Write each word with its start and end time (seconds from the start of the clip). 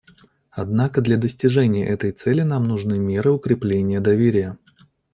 Однако 0.49 0.99
для 0.99 1.15
достижения 1.15 1.85
этой 1.85 2.11
цели 2.11 2.41
нам 2.41 2.63
нужны 2.63 2.97
меры 2.97 3.31
укрепления 3.33 3.99
доверия. 3.99 4.57